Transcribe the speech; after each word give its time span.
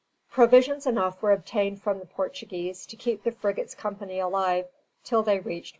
Provisions 0.31 0.87
enough 0.87 1.21
were 1.21 1.31
obtained 1.31 1.79
from 1.83 1.99
the 1.99 2.07
Portuguese 2.07 2.87
to 2.87 2.95
keep 2.95 3.21
the 3.21 3.31
frigate's 3.31 3.75
company 3.75 4.17
alive 4.17 4.65
till 5.03 5.21
they 5.21 5.37
reached 5.37 5.45
Port 5.45 5.53
Louis. 5.55 5.69